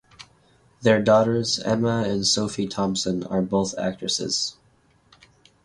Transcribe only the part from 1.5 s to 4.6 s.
Emma and Sophie Thompson, are both actresses.